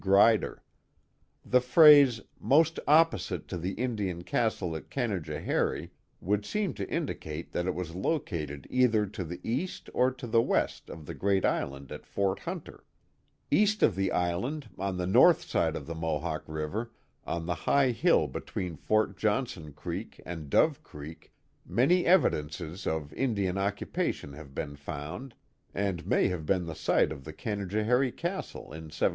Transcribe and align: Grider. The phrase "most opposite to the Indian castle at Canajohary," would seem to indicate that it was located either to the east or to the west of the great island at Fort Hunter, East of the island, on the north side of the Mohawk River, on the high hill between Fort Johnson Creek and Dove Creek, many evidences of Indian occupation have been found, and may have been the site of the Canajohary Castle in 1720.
Grider. 0.01 0.63
The 1.45 1.61
phrase 1.61 2.21
"most 2.39 2.79
opposite 2.87 3.47
to 3.49 3.57
the 3.59 3.73
Indian 3.73 4.23
castle 4.23 4.75
at 4.75 4.89
Canajohary," 4.89 5.91
would 6.19 6.43
seem 6.43 6.73
to 6.73 6.89
indicate 6.89 7.51
that 7.51 7.67
it 7.67 7.75
was 7.75 7.93
located 7.93 8.65
either 8.71 9.05
to 9.05 9.23
the 9.23 9.39
east 9.47 9.91
or 9.93 10.09
to 10.09 10.25
the 10.25 10.41
west 10.41 10.89
of 10.89 11.05
the 11.05 11.13
great 11.13 11.45
island 11.45 11.91
at 11.91 12.07
Fort 12.07 12.39
Hunter, 12.39 12.83
East 13.51 13.83
of 13.83 13.93
the 13.95 14.11
island, 14.11 14.71
on 14.75 14.97
the 14.97 15.05
north 15.05 15.43
side 15.43 15.75
of 15.75 15.85
the 15.85 15.93
Mohawk 15.93 16.45
River, 16.47 16.89
on 17.23 17.45
the 17.45 17.53
high 17.69 17.91
hill 17.91 18.25
between 18.27 18.77
Fort 18.77 19.15
Johnson 19.17 19.71
Creek 19.71 20.19
and 20.25 20.49
Dove 20.49 20.81
Creek, 20.81 21.31
many 21.63 22.07
evidences 22.07 22.87
of 22.87 23.13
Indian 23.13 23.55
occupation 23.55 24.33
have 24.33 24.55
been 24.55 24.75
found, 24.75 25.35
and 25.75 26.07
may 26.07 26.27
have 26.29 26.47
been 26.47 26.65
the 26.65 26.73
site 26.73 27.11
of 27.11 27.23
the 27.23 27.33
Canajohary 27.33 28.09
Castle 28.11 28.63
in 28.63 28.85
1720. 28.89 29.09